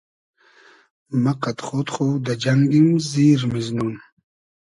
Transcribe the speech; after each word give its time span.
مۂ 1.23 1.31
قئد 1.41 1.59
خۉد 1.65 1.87
خو 1.93 2.05
دۂ 2.25 2.33
جئنگیم 2.41 2.87
زیر 3.09 3.41
میزنوم 3.51 3.93